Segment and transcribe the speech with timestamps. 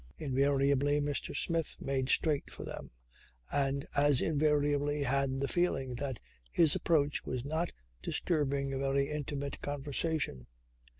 [0.17, 1.37] Invariably Mr.
[1.37, 2.89] Smith made straight for them
[3.53, 6.19] and as invariably had the feeling that
[6.51, 10.47] his approach was not disturbing a very intimate conversation.